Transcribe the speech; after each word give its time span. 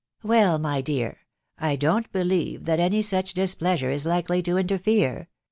(C 0.23 0.29
Well, 0.29 0.57
my 0.57 0.81
dear,.... 0.81 1.19
I 1.59 1.75
don't 1.75 2.11
believe 2.11 2.65
that 2.65 2.79
any 2.79 3.03
seek 3.03 3.35
dis 3.35 3.53
pleasure 3.53 3.91
is 3.91 4.03
likely 4.03 4.41
to 4.41 4.57
interfere. 4.57 5.29